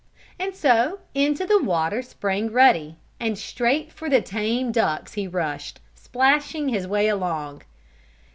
[0.39, 5.79] And so into the water sprang Ruddy, and straight for the tame ducks he rushed,
[5.93, 7.61] splashing his way along.